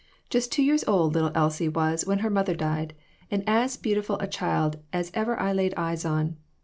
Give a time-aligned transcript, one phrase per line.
[0.31, 2.95] Just two years old little Elsie was when her mother died,
[3.29, 6.37] and as beautiful a child as ever I laid eyes on.